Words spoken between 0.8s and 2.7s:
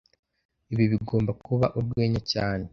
bigomba kuba urwenya cyane